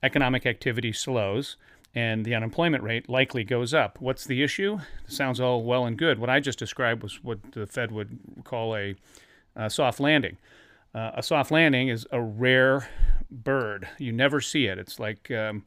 economic 0.03 0.45
activity 0.45 0.91
slows 0.91 1.57
and 1.95 2.25
the 2.25 2.33
unemployment 2.33 2.83
rate 2.83 3.07
likely 3.07 3.43
goes 3.43 3.73
up. 3.73 3.99
What's 4.01 4.25
the 4.25 4.41
issue? 4.41 4.79
Sounds 5.07 5.39
all 5.39 5.63
well 5.63 5.85
and 5.85 5.97
good. 5.97 6.17
What 6.19 6.29
I 6.29 6.39
just 6.39 6.57
described 6.57 7.03
was 7.03 7.23
what 7.23 7.39
the 7.51 7.67
Fed 7.67 7.91
would 7.91 8.17
call 8.43 8.75
a, 8.75 8.95
a 9.55 9.69
soft 9.69 9.99
landing. 9.99 10.37
Uh, 10.95 11.11
a 11.15 11.23
soft 11.23 11.51
landing 11.51 11.89
is 11.89 12.07
a 12.11 12.21
rare 12.21 12.89
bird. 13.29 13.87
You 13.97 14.11
never 14.11 14.41
see 14.41 14.65
it. 14.65 14.79
It's 14.79 14.99
like 14.99 15.29
um, 15.31 15.65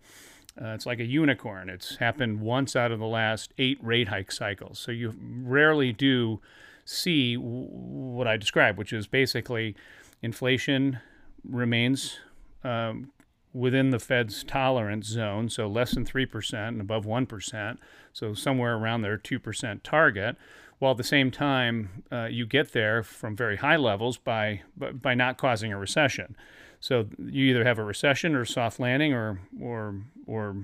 uh, 0.60 0.68
it's 0.68 0.86
like 0.86 1.00
a 1.00 1.04
unicorn. 1.04 1.68
It's 1.68 1.96
happened 1.96 2.40
once 2.40 2.74
out 2.74 2.90
of 2.90 2.98
the 2.98 3.06
last 3.06 3.52
eight 3.58 3.78
rate 3.82 4.08
hike 4.08 4.32
cycles. 4.32 4.78
So 4.78 4.90
you 4.90 5.14
rarely 5.20 5.92
do 5.92 6.40
see 6.84 7.36
w- 7.36 7.68
what 7.68 8.26
I 8.26 8.36
describe, 8.36 8.78
which 8.78 8.92
is 8.92 9.06
basically 9.06 9.74
inflation 10.22 11.00
remains 11.48 12.18
um, 12.64 13.12
within 13.52 13.90
the 13.90 13.98
Fed's 13.98 14.44
tolerance 14.44 15.06
zone, 15.06 15.48
so 15.48 15.66
less 15.66 15.92
than 15.92 16.04
3% 16.04 16.68
and 16.68 16.80
above 16.80 17.04
1%, 17.04 17.78
so 18.12 18.34
somewhere 18.34 18.76
around 18.76 19.02
their 19.02 19.16
2% 19.16 19.82
target, 19.82 20.36
while 20.78 20.92
at 20.92 20.96
the 20.96 21.04
same 21.04 21.30
time 21.30 22.04
uh, 22.12 22.26
you 22.26 22.46
get 22.46 22.72
there 22.72 23.02
from 23.02 23.36
very 23.36 23.56
high 23.56 23.76
levels 23.76 24.18
by, 24.18 24.62
by 24.76 25.14
not 25.14 25.38
causing 25.38 25.72
a 25.72 25.78
recession. 25.78 26.36
So 26.80 27.06
you 27.18 27.46
either 27.46 27.64
have 27.64 27.78
a 27.78 27.84
recession 27.84 28.34
or 28.34 28.44
soft 28.44 28.78
landing 28.78 29.12
or, 29.12 29.40
or, 29.60 30.02
or, 30.26 30.56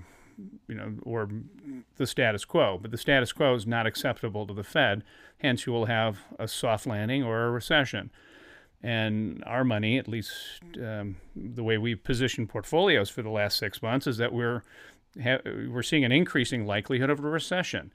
you 0.68 0.74
know, 0.74 0.94
or 1.02 1.28
the 1.96 2.06
status 2.06 2.44
quo. 2.44 2.78
But 2.80 2.90
the 2.90 2.98
status 2.98 3.32
quo 3.32 3.54
is 3.54 3.66
not 3.66 3.86
acceptable 3.86 4.46
to 4.46 4.54
the 4.54 4.64
Fed. 4.64 5.02
Hence, 5.38 5.66
you 5.66 5.72
will 5.72 5.86
have 5.86 6.18
a 6.38 6.46
soft 6.46 6.86
landing 6.86 7.22
or 7.22 7.46
a 7.46 7.50
recession. 7.50 8.10
And 8.82 9.42
our 9.46 9.64
money, 9.64 9.96
at 9.96 10.08
least 10.08 10.32
um, 10.76 11.16
the 11.36 11.62
way 11.62 11.78
we've 11.78 12.02
positioned 12.02 12.48
portfolios 12.48 13.08
for 13.08 13.22
the 13.22 13.30
last 13.30 13.56
six 13.56 13.80
months, 13.80 14.06
is 14.06 14.18
that 14.18 14.32
we're 14.32 14.62
ha- 15.22 15.38
we're 15.44 15.82
seeing 15.82 16.04
an 16.04 16.12
increasing 16.12 16.66
likelihood 16.66 17.10
of 17.10 17.20
a 17.20 17.28
recession, 17.28 17.92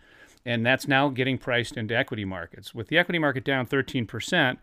and 0.47 0.65
that's 0.65 0.87
now 0.87 1.09
getting 1.09 1.37
priced 1.37 1.77
into 1.77 1.95
equity 1.95 2.25
markets. 2.25 2.73
With 2.73 2.87
the 2.87 2.97
equity 2.97 3.19
market 3.19 3.43
down 3.43 3.65
13 3.65 4.07
percent, 4.07 4.59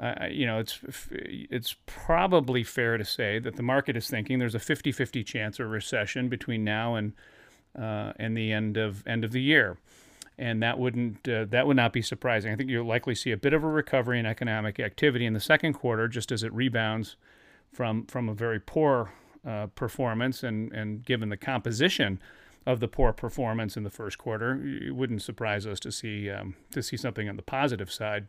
uh, 0.00 0.26
you 0.30 0.44
know, 0.44 0.58
it's 0.58 0.80
it's 1.10 1.76
probably 1.86 2.64
fair 2.64 2.98
to 2.98 3.04
say 3.04 3.38
that 3.38 3.56
the 3.56 3.62
market 3.62 3.96
is 3.96 4.08
thinking 4.08 4.38
there's 4.38 4.54
a 4.54 4.58
50-50 4.58 5.24
chance 5.24 5.60
of 5.60 5.70
recession 5.70 6.28
between 6.28 6.64
now 6.64 6.96
and 6.96 7.12
uh, 7.78 8.12
and 8.16 8.36
the 8.36 8.52
end 8.52 8.76
of 8.76 9.06
end 9.06 9.24
of 9.24 9.32
the 9.32 9.40
year 9.40 9.78
and 10.38 10.62
that 10.62 10.78
wouldn't 10.78 11.28
uh, 11.28 11.44
that 11.50 11.66
would 11.66 11.76
not 11.76 11.92
be 11.92 12.02
surprising. 12.02 12.52
I 12.52 12.56
think 12.56 12.70
you'll 12.70 12.86
likely 12.86 13.14
see 13.14 13.30
a 13.30 13.36
bit 13.36 13.52
of 13.52 13.62
a 13.62 13.68
recovery 13.68 14.18
in 14.18 14.26
economic 14.26 14.80
activity 14.80 15.26
in 15.26 15.34
the 15.34 15.40
second 15.40 15.74
quarter, 15.74 16.08
just 16.08 16.32
as 16.32 16.42
it 16.42 16.52
rebounds 16.52 17.16
from 17.72 18.06
from 18.06 18.28
a 18.28 18.34
very 18.34 18.58
poor 18.58 19.12
uh, 19.46 19.66
performance, 19.74 20.42
and 20.42 20.72
and 20.72 21.04
given 21.04 21.28
the 21.28 21.36
composition 21.36 22.20
of 22.66 22.80
the 22.80 22.88
poor 22.88 23.12
performance 23.12 23.76
in 23.76 23.82
the 23.82 23.90
first 23.90 24.18
quarter, 24.18 24.60
it 24.64 24.94
wouldn't 24.94 25.22
surprise 25.22 25.66
us 25.66 25.80
to 25.80 25.92
see 25.92 26.30
um, 26.30 26.56
to 26.72 26.82
see 26.82 26.96
something 26.96 27.28
on 27.28 27.36
the 27.36 27.42
positive 27.42 27.92
side, 27.92 28.28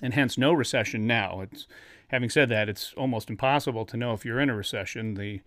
and 0.00 0.14
hence 0.14 0.36
no 0.36 0.52
recession 0.52 1.06
now. 1.06 1.40
It's 1.40 1.66
having 2.08 2.30
said 2.30 2.48
that, 2.50 2.68
it's 2.68 2.92
almost 2.94 3.30
impossible 3.30 3.84
to 3.86 3.96
know 3.96 4.12
if 4.12 4.24
you're 4.24 4.40
in 4.40 4.50
a 4.50 4.56
recession. 4.56 5.14
The 5.14 5.40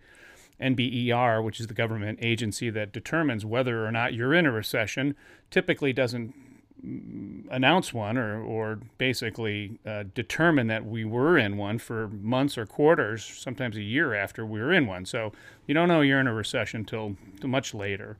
NBER, 0.60 1.44
which 1.44 1.60
is 1.60 1.66
the 1.66 1.74
government 1.74 2.18
agency 2.22 2.70
that 2.70 2.92
determines 2.92 3.44
whether 3.44 3.86
or 3.86 3.92
not 3.92 4.14
you're 4.14 4.32
in 4.32 4.46
a 4.46 4.52
recession, 4.52 5.14
typically 5.50 5.92
doesn't 5.92 6.34
announce 6.82 7.92
one 7.92 8.16
or, 8.16 8.40
or 8.42 8.78
basically 8.98 9.78
uh, 9.86 10.04
determine 10.14 10.66
that 10.68 10.84
we 10.84 11.04
were 11.04 11.38
in 11.38 11.56
one 11.56 11.78
for 11.78 12.08
months 12.08 12.56
or 12.58 12.66
quarters, 12.66 13.24
sometimes 13.24 13.76
a 13.76 13.82
year 13.82 14.14
after 14.14 14.44
we 14.44 14.60
were 14.60 14.72
in 14.72 14.86
one. 14.86 15.04
So 15.04 15.32
you 15.66 15.74
don't 15.74 15.88
know 15.88 16.00
you're 16.00 16.20
in 16.20 16.26
a 16.26 16.34
recession 16.34 16.84
till, 16.84 17.16
much 17.42 17.74
later. 17.74 18.18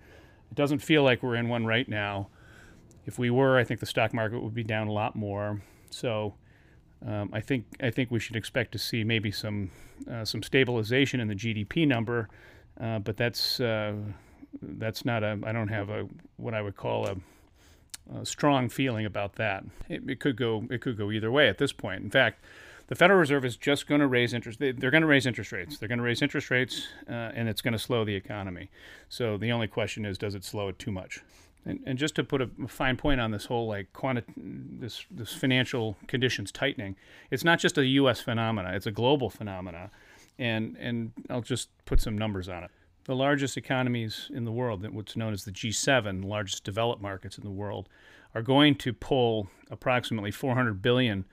It 0.51 0.57
doesn't 0.57 0.79
feel 0.79 1.03
like 1.03 1.23
we're 1.23 1.37
in 1.37 1.49
one 1.49 1.67
right 1.67 1.89
now. 1.89 2.29
If 3.05 3.19
we 3.19 3.31
were, 3.31 3.59
I 3.59 3.65
think 3.65 3.81
the 3.81 3.87
stock 3.87 4.13
market 4.13 4.43
would 4.43 4.55
be 4.55 4.65
down 4.65 4.89
a 4.89 4.93
lot 4.93 5.15
more. 5.15 5.63
So 5.91 6.35
um, 7.07 7.31
I 7.33 7.41
think 7.41 7.67
I 7.81 7.91
think 7.91 8.11
we 8.11 8.19
should 8.19 8.37
expect 8.37 8.73
to 8.73 8.79
see 8.79 9.05
maybe 9.05 9.31
some 9.31 9.71
uh, 10.11 10.25
some 10.25 10.43
stabilization 10.43 11.21
in 11.21 11.29
the 11.29 11.35
GDP 11.35 11.87
number, 11.87 12.29
uh, 12.81 12.99
but 12.99 13.17
that's 13.17 13.61
uh, 13.61 13.95
that's 14.61 15.05
not 15.05 15.23
a 15.23 15.39
I 15.45 15.53
don't 15.53 15.69
have 15.69 15.91
a 15.91 16.09
what 16.37 16.55
I 16.55 16.63
would 16.63 16.77
call 16.77 17.07
a, 17.07 17.17
a 18.15 18.25
strong 18.25 18.69
feeling 18.69 19.07
about 19.07 19.35
that. 19.35 19.65
It, 19.89 20.09
it, 20.09 20.21
could 20.21 20.37
go 20.37 20.67
it 20.71 20.81
could 20.81 20.97
go 20.97 21.11
either 21.11 21.31
way 21.31 21.49
at 21.49 21.59
this 21.59 21.73
point. 21.73 22.03
In 22.03 22.11
fact, 22.11 22.43
the 22.89 22.95
Federal 22.95 23.19
Reserve 23.19 23.45
is 23.45 23.57
just 23.57 23.87
going 23.87 24.01
to 24.01 24.07
raise 24.07 24.33
interest. 24.33 24.61
They, 24.61 24.69
are 24.69 24.91
going 24.91 25.01
to 25.01 25.07
raise 25.07 25.27
interest 25.27 25.53
rates. 25.53 25.79
They're 25.79 25.89
going 25.89 25.99
to 25.99 26.05
raise 26.05 26.23
interest 26.23 26.51
rates, 26.51 26.87
uh, 27.09 27.33
and 27.35 27.49
it's 27.49 27.61
going 27.61 27.73
to 27.73 27.79
slow 27.79 28.05
the 28.05 28.15
economy. 28.15 28.71
So 29.09 29.37
the 29.37 29.51
only 29.51 29.67
question 29.67 30.05
is, 30.05 30.19
does 30.19 30.35
it 30.35 30.45
slow 30.45 30.69
it 30.69 30.79
too 30.79 30.93
much? 30.93 31.21
And, 31.65 31.81
and 31.85 31.99
just 31.99 32.15
to 32.15 32.23
put 32.23 32.41
a 32.41 32.49
fine 32.69 32.97
point 32.97 33.21
on 33.21 33.33
this 33.33 33.47
whole 33.47 33.67
like 33.67 33.93
quanti- 33.93 34.23
this 34.37 35.05
this 35.11 35.33
financial 35.33 35.97
conditions 36.07 36.53
tightening, 36.53 36.95
it's 37.31 37.43
not 37.43 37.59
just 37.59 37.77
a 37.77 37.85
U.S. 37.85 38.21
phenomena; 38.21 38.73
it's 38.75 38.87
a 38.87 38.93
global 38.93 39.31
phenomena. 39.31 39.91
And 40.39 40.77
and 40.79 41.13
I'll 41.29 41.41
just 41.41 41.71
put 41.87 42.01
some 42.01 42.17
numbers 42.17 42.49
on 42.49 42.63
it. 42.63 42.71
The 43.07 43.15
largest 43.15 43.57
economies 43.57 44.29
in 44.35 44.45
the 44.45 44.51
world, 44.51 44.85
what's 44.93 45.15
known 45.15 45.33
as 45.33 45.45
the 45.45 45.53
G7, 45.53 46.25
largest 46.25 46.65
developed 46.65 47.01
markets 47.01 47.39
in 47.39 47.45
the 47.45 47.51
world, 47.51 47.89
are 48.35 48.43
going 48.43 48.75
to 48.77 48.93
pull 48.93 49.49
approximately 49.71 50.33
400 50.33 50.83
billion 50.83 51.25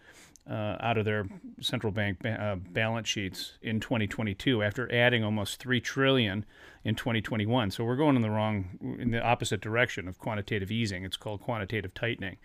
uh, 0.47 0.77
out 0.79 0.99
of 0.99 1.05
their 1.05 1.25
central 1.61 1.91
bank 1.91 2.19
ba- 2.21 2.39
uh, 2.39 2.55
balance 2.55 3.07
sheets 3.07 3.53
in 3.63 3.79
2022 3.79 4.61
after 4.61 4.93
adding 4.93 5.23
almost 5.23 5.59
3 5.59 5.79
trillion 5.79 6.45
in 6.83 6.95
2021 6.95 7.71
so 7.71 7.83
we're 7.85 7.95
going 7.95 8.17
in 8.17 8.21
the 8.21 8.29
wrong 8.29 8.97
in 8.99 9.11
the 9.11 9.23
opposite 9.23 9.61
direction 9.61 10.07
of 10.07 10.19
quantitative 10.19 10.69
easing. 10.69 11.05
It's 11.05 11.17
called 11.17 11.41
quantitative 11.41 11.93
tightening. 11.93 12.37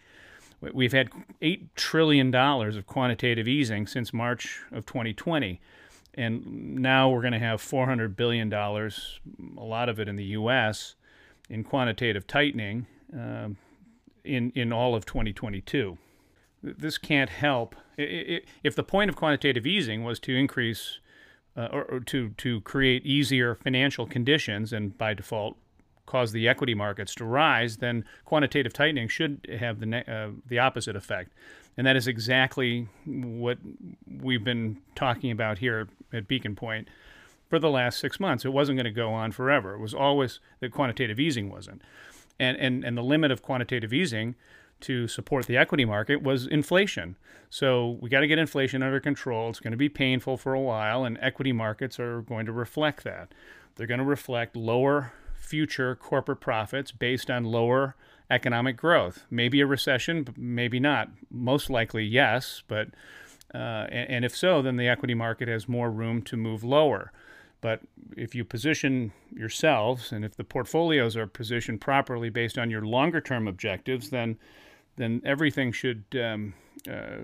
We've 0.61 0.93
had 0.93 1.11
8 1.43 1.77
trillion 1.77 2.31
dollars 2.31 2.77
of 2.77 2.87
quantitative 2.87 3.47
easing 3.47 3.87
since 3.87 4.13
March 4.13 4.63
of 4.73 4.87
2020 4.87 5.61
and 6.15 6.77
now 6.77 7.11
we're 7.11 7.21
going 7.21 7.33
to 7.33 7.39
have 7.39 7.61
400 7.61 8.17
billion 8.17 8.49
dollars 8.49 9.21
a 9.57 9.65
lot 9.65 9.89
of 9.89 10.01
it 10.01 10.09
in 10.09 10.17
the 10.17 10.25
US 10.25 10.95
in 11.49 11.65
quantitative 11.65 12.27
tightening 12.27 12.87
uh, 13.17 13.49
in 14.25 14.51
in 14.55 14.73
all 14.73 14.95
of 14.95 15.07
2022 15.07 15.99
this 16.63 16.99
can't 16.99 17.31
help. 17.31 17.77
If 17.97 18.75
the 18.75 18.83
point 18.83 19.11
of 19.11 19.17
quantitative 19.17 19.67
easing 19.67 20.05
was 20.05 20.19
to 20.21 20.35
increase 20.35 20.99
uh, 21.57 21.69
or, 21.73 21.83
or, 21.85 22.01
to 22.01 22.31
to 22.31 22.61
create 22.61 23.05
easier 23.05 23.55
financial 23.55 24.07
conditions 24.07 24.73
and 24.73 24.97
by 24.97 25.15
default 25.15 25.57
cause 26.09 26.33
the 26.33 26.49
equity 26.49 26.75
markets 26.75 27.15
to 27.15 27.25
rise, 27.25 27.77
then 27.77 28.05
quantitative 28.25 28.73
tightening 28.73 29.09
should 29.09 29.47
have 29.61 29.79
the 29.79 30.11
uh, 30.11 30.31
the 30.47 30.59
opposite 30.59 30.97
effect, 30.97 31.33
and 31.77 31.87
that 31.87 31.97
is 31.97 32.09
exactly 32.09 32.89
what 33.05 33.59
we've 34.21 34.43
been 34.43 34.79
talking 34.95 35.31
about 35.31 35.59
here 35.59 35.87
at 36.13 36.27
Beacon 36.27 36.57
Point 36.57 36.89
for 37.49 37.59
the 37.59 37.71
last 37.71 38.01
six 38.01 38.19
months. 38.19 38.45
It 38.45 38.53
wasn't 38.53 38.77
going 38.77 38.87
to 38.87 38.91
go 38.91 39.13
on 39.13 39.33
forever. 39.33 39.75
It 39.75 39.81
was 39.81 39.95
always 39.95 40.41
that 40.61 40.73
quantitative 40.73 41.21
easing 41.21 41.51
wasn't, 41.51 41.83
and 42.41 42.57
and 42.57 42.85
and 42.85 42.97
the 42.97 43.03
limit 43.03 43.31
of 43.31 43.43
quantitative 43.43 43.93
easing 43.93 44.35
to 44.81 45.09
support 45.09 45.47
the 45.47 45.57
equity 45.57 45.85
market 45.85 46.23
was 46.23 46.47
inflation. 46.47 47.17
So 47.51 47.99
we 48.01 48.09
got 48.09 48.21
to 48.21 48.27
get 48.29 48.39
inflation 48.39 48.83
under 48.83 49.01
control. 49.01 49.51
It's 49.51 49.61
going 49.61 49.73
to 49.73 49.77
be 49.77 49.89
painful 49.89 50.37
for 50.37 50.55
a 50.55 50.61
while, 50.61 51.05
and 51.05 51.19
equity 51.21 51.53
markets 51.53 51.99
are 51.99 52.23
going 52.23 52.47
to 52.47 52.53
reflect 52.53 53.05
that. 53.05 53.35
They're 53.77 53.87
going 53.87 53.99
to 53.99 54.05
reflect 54.05 54.57
lower 54.57 55.13
future 55.49 55.97
corporate 55.97 56.41
profits 56.41 56.93
based 56.93 57.31
on 57.31 57.45
lower 57.45 57.97
economic 58.31 58.77
growth. 58.77 59.25
Maybe 59.31 59.61
a 59.61 59.67
recession, 59.67 60.23
but 60.23 60.37
maybe 60.37 60.79
not. 60.79 61.09
Most 61.31 61.71
likely, 61.71 62.05
yes, 62.05 62.63
but 62.69 62.89
uh, 63.55 63.87
and, 63.91 64.11
and 64.11 64.25
if 64.25 64.37
so, 64.37 64.61
then 64.61 64.77
the 64.77 64.89
equity 64.89 65.15
market 65.15 65.49
has 65.49 65.67
more 65.69 65.91
room 65.91 66.23
to 66.23 66.37
move 66.37 66.63
lower. 66.63 67.13
But 67.61 67.81
if 68.17 68.35
you 68.35 68.45
position 68.45 69.13
yourselves 69.35 70.13
and 70.13 70.25
if 70.25 70.37
the 70.37 70.45
portfolios 70.45 71.17
are 71.17 71.27
positioned 71.27 71.81
properly 71.81 72.31
based 72.31 72.59
on 72.59 72.71
your 72.71 72.83
longer 72.83 73.21
term 73.21 73.49
objectives, 73.49 74.11
then 74.11 74.39
then 74.97 75.23
everything 75.25 75.73
should 75.73 76.05
um, 76.21 76.55
uh, 76.91 77.23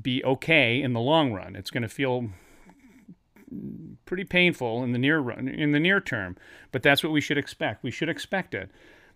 be 0.00 0.22
okay 0.24 0.80
in 0.80 0.92
the 0.92 1.00
long 1.00 1.32
run. 1.32 1.56
It's 1.56 1.70
going 1.70 1.82
to 1.82 1.88
feel 1.88 2.28
pretty 4.04 4.24
painful 4.24 4.82
in 4.82 4.92
the 4.92 4.98
near 4.98 5.18
run, 5.18 5.48
in 5.48 5.72
the 5.72 5.80
near 5.80 6.00
term, 6.00 6.36
but 6.72 6.82
that's 6.82 7.02
what 7.02 7.12
we 7.12 7.20
should 7.20 7.38
expect. 7.38 7.82
We 7.82 7.90
should 7.90 8.08
expect 8.08 8.54
it. 8.54 8.70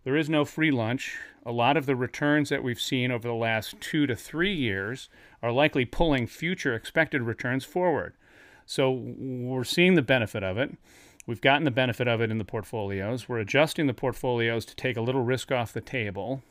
There 0.05 0.17
is 0.17 0.31
no 0.31 0.45
free 0.45 0.71
lunch. 0.71 1.19
A 1.45 1.53
lot 1.53 1.77
of 1.77 1.87
the 1.87 1.97
returns 1.97 2.49
that 2.49 2.63
we've 2.63 2.81
seen 2.81 3.11
over 3.11 3.29
the 3.29 3.35
last 3.35 3.81
two 3.81 4.07
to 4.07 4.17
three 4.17 4.55
years 4.55 5.09
are 5.43 5.53
likely 5.53 5.85
pulling 5.85 6.27
future 6.27 6.75
expected 6.75 7.23
returns 7.23 7.65
forward. 7.65 8.15
So 8.65 8.91
we're 8.91 9.65
seeing 9.65 9.95
the 9.95 10.03
benefit 10.03 10.43
of 10.43 10.57
it. 10.57 10.77
We've 11.27 11.41
gotten 11.41 11.65
the 11.65 11.71
benefit 11.71 12.09
of 12.09 12.21
it 12.21 12.31
in 12.31 12.39
the 12.39 12.45
portfolios. 12.45 13.29
We're 13.29 13.41
adjusting 13.41 13.87
the 13.87 13.95
portfolios 13.95 14.65
to 14.67 14.77
take 14.77 14.97
a 14.97 15.03
little 15.03 15.23
risk 15.23 15.53
off 15.53 15.73
the 15.73 15.81
table, 15.81 16.43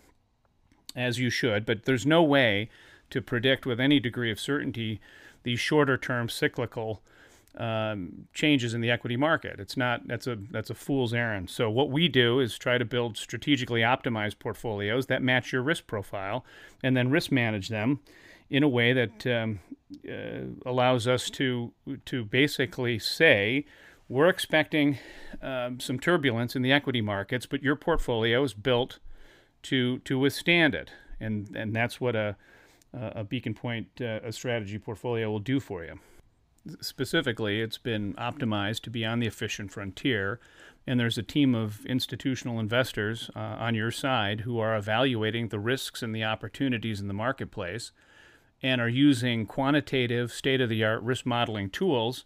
as 0.96 1.20
you 1.20 1.30
should, 1.30 1.66
but 1.66 1.86
there's 1.86 2.06
no 2.06 2.22
way 2.22 2.70
to 3.10 3.22
predict 3.22 3.66
with 3.66 3.80
any 3.80 4.00
degree 4.00 4.32
of 4.32 4.40
certainty 4.40 5.02
these 5.44 5.60
shorter 5.60 5.98
term 5.98 6.30
cyclical 6.30 7.02
um, 7.58 8.28
changes 8.34 8.74
in 8.74 8.82
the 8.82 8.92
equity 8.92 9.18
market. 9.18 9.60
It's 9.60 9.76
not 9.76 10.08
that's 10.08 10.28
a 10.28 10.38
that's 10.52 10.70
a 10.70 10.76
fool's 10.76 11.14
errand. 11.14 11.50
So 11.50 11.70
what 11.70 11.90
we 11.90 12.08
do 12.08 12.40
is 12.40 12.58
try 12.58 12.78
to 12.78 12.86
build 12.86 13.18
strategically 13.18 13.82
optimized 13.82 14.40
portfolios 14.40 15.08
that 15.08 15.22
match 15.22 15.52
your 15.52 15.62
risk 15.62 15.88
profile, 15.88 16.46
and 16.84 16.96
then 16.96 17.10
risk 17.10 17.32
manage 17.32 17.70
them 17.70 18.00
in 18.50 18.64
a 18.64 18.68
way 18.68 18.94
that 18.94 19.28
um, 19.28 19.60
uh, 20.08 20.70
allows 20.70 21.08
us 21.08 21.30
to 21.32 21.72
to 22.06 22.24
basically 22.24 23.00
say 23.00 23.66
we're 24.08 24.30
expecting 24.30 24.98
um, 25.42 25.80
some 25.80 26.00
turbulence 26.00 26.56
in 26.56 26.64
the 26.64 26.72
equity 26.72 27.02
markets, 27.02 27.46
but 27.46 27.62
your 27.62 27.76
portfolio 27.76 28.44
is 28.44 28.54
built 28.54 29.00
to 29.64 30.00
to 30.00 30.18
withstand 30.18 30.76
it, 30.76 30.92
and 31.20 31.56
and 31.56 31.76
that's 31.76 32.00
what 32.00 32.16
a 32.16 32.36
a 32.94 33.24
Beacon 33.24 33.54
Point 33.54 33.88
uh, 34.02 34.20
a 34.24 34.32
strategy 34.32 34.80
portfolio 34.80 35.30
will 35.30 35.40
do 35.40 35.60
for 35.60 35.84
you. 35.84 36.00
Specifically, 36.82 37.62
it's 37.62 37.78
been 37.78 38.14
optimized 38.16 38.82
to 38.82 38.90
be 38.90 39.06
on 39.06 39.20
the 39.20 39.28
efficient 39.28 39.72
frontier, 39.72 40.40
and 40.86 41.00
there's 41.00 41.18
a 41.18 41.24
team 41.24 41.56
of 41.56 41.86
institutional 41.86 42.60
investors 42.60 43.30
uh, 43.36 43.40
on 43.40 43.76
your 43.76 43.92
side 43.92 44.42
who 44.42 44.60
are 44.60 44.76
evaluating 44.76 45.50
the 45.50 45.60
risks 45.60 46.02
and 46.04 46.14
the 46.14 46.24
opportunities 46.24 47.00
in 47.00 47.08
the 47.08 47.14
marketplace 47.14 47.92
and 48.62 48.82
are 48.82 48.90
using 48.90 49.46
quantitative, 49.46 50.32
state 50.34 50.62
of 50.62 50.70
the 50.70 50.84
art 50.84 51.02
risk 51.02 51.26
modeling 51.26 51.70
tools 51.70 52.26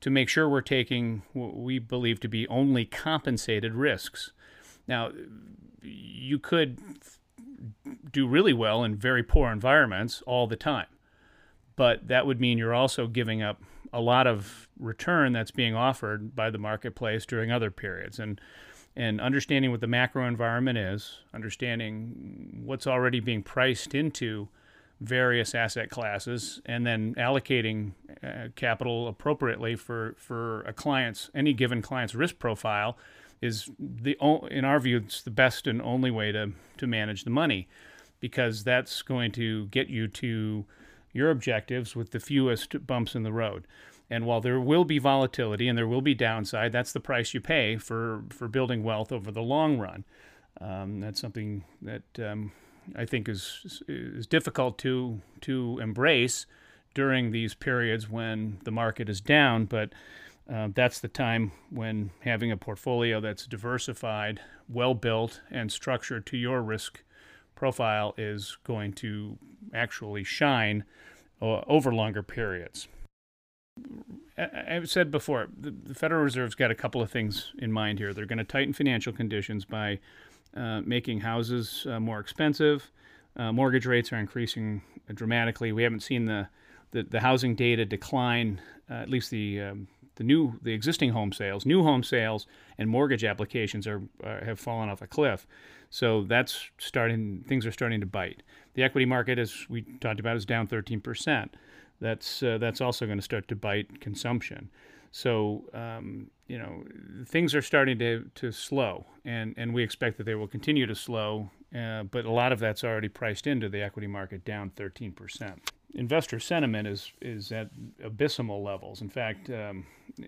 to 0.00 0.10
make 0.10 0.28
sure 0.28 0.48
we're 0.48 0.60
taking 0.60 1.22
what 1.32 1.56
we 1.56 1.78
believe 1.78 2.20
to 2.20 2.28
be 2.28 2.46
only 2.48 2.84
compensated 2.84 3.72
risks. 3.74 4.32
Now, 4.86 5.12
you 5.80 6.38
could 6.38 6.78
do 8.10 8.26
really 8.26 8.52
well 8.52 8.84
in 8.84 8.96
very 8.96 9.22
poor 9.22 9.50
environments 9.50 10.22
all 10.26 10.46
the 10.46 10.56
time, 10.56 10.86
but 11.76 12.08
that 12.08 12.26
would 12.26 12.40
mean 12.40 12.58
you're 12.58 12.74
also 12.74 13.06
giving 13.06 13.42
up 13.42 13.62
a 13.92 14.00
lot 14.00 14.26
of 14.26 14.68
return 14.78 15.32
that's 15.32 15.50
being 15.50 15.74
offered 15.74 16.34
by 16.34 16.50
the 16.50 16.58
marketplace 16.58 17.26
during 17.26 17.50
other 17.50 17.70
periods. 17.70 18.18
And 18.18 18.40
and 18.94 19.22
understanding 19.22 19.70
what 19.70 19.80
the 19.80 19.86
macro 19.86 20.26
environment 20.26 20.76
is, 20.76 21.20
understanding 21.32 22.62
what's 22.64 22.86
already 22.86 23.20
being 23.20 23.42
priced 23.42 23.94
into 23.94 24.48
various 25.00 25.54
asset 25.54 25.90
classes 25.90 26.60
and 26.66 26.86
then 26.86 27.14
allocating 27.16 27.92
uh, 28.22 28.48
capital 28.54 29.08
appropriately 29.08 29.74
for 29.74 30.14
for 30.16 30.62
a 30.62 30.72
client's 30.72 31.28
any 31.34 31.52
given 31.52 31.82
client's 31.82 32.14
risk 32.14 32.38
profile 32.38 32.96
is 33.40 33.68
the 33.78 34.16
in 34.48 34.64
our 34.64 34.78
view 34.78 34.98
it's 34.98 35.22
the 35.22 35.30
best 35.30 35.66
and 35.66 35.82
only 35.82 36.10
way 36.10 36.30
to 36.30 36.52
to 36.76 36.86
manage 36.86 37.24
the 37.24 37.30
money 37.30 37.66
because 38.20 38.62
that's 38.62 39.02
going 39.02 39.32
to 39.32 39.66
get 39.66 39.88
you 39.88 40.06
to 40.06 40.64
your 41.12 41.30
objectives 41.30 41.94
with 41.94 42.10
the 42.10 42.20
fewest 42.20 42.86
bumps 42.86 43.14
in 43.14 43.22
the 43.22 43.32
road. 43.32 43.66
And 44.10 44.26
while 44.26 44.40
there 44.40 44.60
will 44.60 44.84
be 44.84 44.98
volatility 44.98 45.68
and 45.68 45.78
there 45.78 45.86
will 45.86 46.02
be 46.02 46.14
downside, 46.14 46.72
that's 46.72 46.92
the 46.92 47.00
price 47.00 47.32
you 47.32 47.40
pay 47.40 47.76
for 47.76 48.24
for 48.30 48.48
building 48.48 48.82
wealth 48.82 49.12
over 49.12 49.30
the 49.30 49.42
long 49.42 49.78
run. 49.78 50.04
Um, 50.60 51.00
that's 51.00 51.20
something 51.20 51.64
that 51.80 52.02
um, 52.18 52.52
I 52.94 53.06
think 53.06 53.28
is 53.28 53.82
is 53.88 54.26
difficult 54.26 54.78
to 54.78 55.20
to 55.42 55.78
embrace 55.80 56.46
during 56.94 57.30
these 57.30 57.54
periods 57.54 58.08
when 58.10 58.58
the 58.64 58.70
market 58.70 59.08
is 59.08 59.20
down, 59.20 59.64
but 59.64 59.92
uh, 60.52 60.68
that's 60.74 61.00
the 61.00 61.08
time 61.08 61.52
when 61.70 62.10
having 62.20 62.50
a 62.50 62.56
portfolio 62.56 63.20
that's 63.20 63.46
diversified, 63.46 64.40
well 64.68 64.94
built, 64.94 65.40
and 65.50 65.72
structured 65.72 66.26
to 66.26 66.36
your 66.36 66.60
risk 66.60 67.02
profile 67.62 68.12
is 68.18 68.58
going 68.64 68.92
to 68.92 69.38
actually 69.72 70.24
shine 70.24 70.82
uh, 71.40 71.60
over 71.68 71.94
longer 71.94 72.20
periods. 72.20 72.88
I've 74.36 74.90
said 74.90 75.12
before, 75.12 75.46
the 75.56 75.94
Federal 75.94 76.24
Reserve's 76.24 76.56
got 76.56 76.72
a 76.72 76.74
couple 76.74 77.00
of 77.00 77.08
things 77.08 77.52
in 77.56 77.70
mind 77.70 78.00
here. 78.00 78.12
They're 78.12 78.26
going 78.26 78.38
to 78.38 78.44
tighten 78.44 78.72
financial 78.72 79.12
conditions 79.12 79.64
by 79.64 80.00
uh, 80.56 80.80
making 80.80 81.20
houses 81.20 81.86
uh, 81.88 82.00
more 82.00 82.18
expensive. 82.18 82.90
Uh, 83.36 83.52
mortgage 83.52 83.86
rates 83.86 84.12
are 84.12 84.18
increasing 84.18 84.82
dramatically. 85.14 85.70
We 85.70 85.84
haven't 85.84 86.02
seen 86.02 86.24
the 86.24 86.48
the, 86.90 87.04
the 87.04 87.20
housing 87.20 87.54
data 87.54 87.84
decline, 87.84 88.60
uh, 88.90 88.94
at 88.94 89.08
least 89.08 89.30
the 89.30 89.60
um, 89.60 89.86
the 90.16 90.24
new 90.24 90.58
the 90.62 90.72
existing 90.72 91.10
home 91.10 91.32
sales, 91.32 91.64
new 91.66 91.82
home 91.82 92.02
sales, 92.02 92.46
and 92.78 92.88
mortgage 92.88 93.24
applications 93.24 93.86
are 93.86 94.02
uh, 94.22 94.44
have 94.44 94.58
fallen 94.60 94.88
off 94.88 95.02
a 95.02 95.06
cliff. 95.06 95.46
So 95.90 96.24
that's 96.24 96.70
starting. 96.78 97.44
Things 97.46 97.66
are 97.66 97.72
starting 97.72 98.00
to 98.00 98.06
bite. 98.06 98.42
The 98.74 98.82
equity 98.82 99.04
market, 99.04 99.38
as 99.38 99.66
we 99.68 99.82
talked 100.00 100.20
about, 100.20 100.36
is 100.36 100.44
down 100.44 100.66
13 100.66 101.00
percent. 101.00 101.56
That's 102.00 102.42
uh, 102.42 102.58
that's 102.58 102.80
also 102.80 103.06
going 103.06 103.18
to 103.18 103.22
start 103.22 103.48
to 103.48 103.56
bite 103.56 104.00
consumption. 104.00 104.70
So 105.12 105.64
um, 105.74 106.30
you 106.48 106.58
know 106.58 106.84
things 107.26 107.54
are 107.54 107.62
starting 107.62 107.98
to, 107.98 108.28
to 108.34 108.50
slow, 108.50 109.06
and, 109.24 109.54
and 109.56 109.72
we 109.72 109.82
expect 109.82 110.18
that 110.18 110.24
they 110.24 110.34
will 110.34 110.48
continue 110.48 110.86
to 110.86 110.94
slow. 110.94 111.50
Uh, 111.74 112.02
but 112.02 112.26
a 112.26 112.30
lot 112.30 112.52
of 112.52 112.58
that's 112.58 112.84
already 112.84 113.08
priced 113.08 113.46
into 113.46 113.68
the 113.68 113.80
equity 113.80 114.06
market, 114.06 114.44
down 114.44 114.70
13 114.70 115.12
percent. 115.12 115.70
Investor 115.94 116.40
sentiment 116.40 116.88
is 116.88 117.12
is 117.20 117.52
at 117.52 117.70
abysmal 118.02 118.62
levels. 118.62 119.02
In 119.02 119.08
fact, 119.08 119.50
um, 119.50 119.86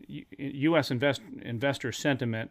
U.S. 0.09 0.91
Invest, 0.91 1.23
investor 1.43 1.93
sentiment, 1.93 2.51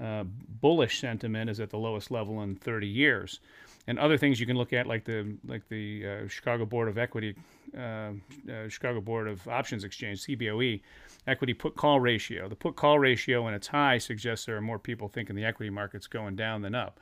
uh, 0.00 0.24
bullish 0.24 1.00
sentiment, 1.00 1.50
is 1.50 1.60
at 1.60 1.70
the 1.70 1.78
lowest 1.78 2.10
level 2.10 2.42
in 2.42 2.56
30 2.56 2.86
years 2.86 3.40
and 3.88 3.98
other 3.98 4.18
things 4.18 4.38
you 4.38 4.44
can 4.44 4.56
look 4.56 4.74
at, 4.74 4.86
like 4.86 5.04
the 5.04 5.34
like 5.46 5.66
the 5.68 6.06
uh, 6.06 6.28
Chicago 6.28 6.66
Board 6.66 6.88
of 6.88 6.98
Equity, 6.98 7.34
uh, 7.76 7.80
uh, 7.80 8.68
Chicago 8.68 9.00
Board 9.00 9.26
of 9.26 9.48
Options 9.48 9.82
Exchange 9.82 10.20
(CBOE), 10.24 10.82
equity 11.26 11.54
put 11.54 11.74
call 11.74 11.98
ratio. 11.98 12.48
The 12.48 12.54
put 12.54 12.76
call 12.76 12.98
ratio 12.98 13.42
when 13.42 13.54
it's 13.54 13.68
high 13.68 13.96
suggests 13.96 14.44
there 14.44 14.58
are 14.58 14.60
more 14.60 14.78
people 14.78 15.08
thinking 15.08 15.34
the 15.34 15.44
equity 15.46 15.70
market's 15.70 16.06
going 16.06 16.36
down 16.36 16.60
than 16.60 16.74
up, 16.74 17.00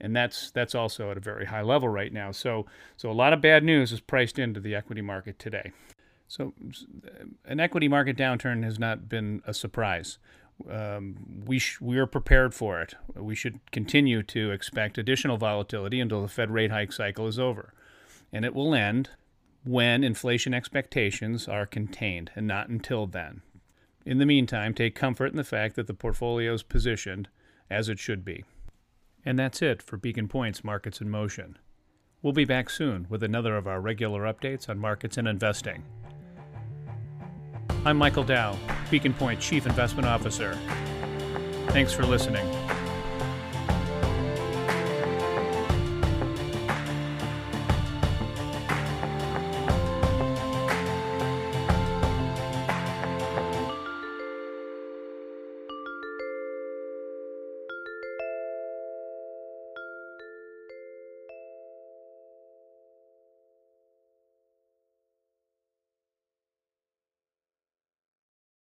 and 0.00 0.14
that's 0.14 0.50
that's 0.50 0.74
also 0.74 1.10
at 1.10 1.16
a 1.16 1.20
very 1.20 1.46
high 1.46 1.62
level 1.62 1.88
right 1.88 2.12
now. 2.12 2.30
So 2.30 2.66
so 2.96 3.10
a 3.10 3.12
lot 3.12 3.32
of 3.32 3.40
bad 3.40 3.64
news 3.64 3.92
is 3.92 4.00
priced 4.00 4.38
into 4.38 4.60
the 4.60 4.74
equity 4.74 5.02
market 5.02 5.38
today. 5.38 5.72
So 6.26 6.52
an 7.44 7.58
equity 7.58 7.88
market 7.88 8.16
downturn 8.16 8.62
has 8.64 8.78
not 8.78 9.08
been 9.08 9.42
a 9.46 9.54
surprise 9.54 10.18
um, 10.68 11.16
we 11.46 11.58
sh- 11.58 11.80
we 11.80 11.98
are 11.98 12.06
prepared 12.06 12.54
for 12.54 12.80
it. 12.80 12.94
We 13.14 13.34
should 13.34 13.60
continue 13.70 14.22
to 14.24 14.50
expect 14.50 14.98
additional 14.98 15.36
volatility 15.36 16.00
until 16.00 16.22
the 16.22 16.28
Fed 16.28 16.50
rate 16.50 16.70
hike 16.70 16.92
cycle 16.92 17.26
is 17.26 17.38
over, 17.38 17.72
and 18.32 18.44
it 18.44 18.54
will 18.54 18.74
end 18.74 19.10
when 19.64 20.02
inflation 20.02 20.54
expectations 20.54 21.46
are 21.48 21.66
contained, 21.66 22.30
and 22.34 22.46
not 22.46 22.68
until 22.68 23.06
then. 23.06 23.42
In 24.04 24.18
the 24.18 24.26
meantime, 24.26 24.74
take 24.74 24.94
comfort 24.94 25.26
in 25.26 25.36
the 25.36 25.44
fact 25.44 25.76
that 25.76 25.86
the 25.86 25.94
portfolio 25.94 26.54
is 26.54 26.62
positioned 26.62 27.28
as 27.70 27.88
it 27.88 27.98
should 27.98 28.24
be. 28.24 28.44
And 29.28 29.38
that's 29.38 29.60
it 29.60 29.82
for 29.82 29.98
Beacon 29.98 30.26
Point's 30.26 30.64
Markets 30.64 31.02
in 31.02 31.10
Motion. 31.10 31.58
We'll 32.22 32.32
be 32.32 32.46
back 32.46 32.70
soon 32.70 33.04
with 33.10 33.22
another 33.22 33.58
of 33.58 33.66
our 33.66 33.78
regular 33.78 34.22
updates 34.22 34.70
on 34.70 34.78
markets 34.78 35.18
and 35.18 35.28
investing. 35.28 35.84
I'm 37.84 37.98
Michael 37.98 38.24
Dow, 38.24 38.56
Beacon 38.90 39.12
Point 39.12 39.38
Chief 39.38 39.66
Investment 39.66 40.08
Officer. 40.08 40.56
Thanks 41.66 41.92
for 41.92 42.06
listening. 42.06 42.46